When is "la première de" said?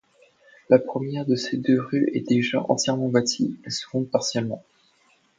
0.69-1.35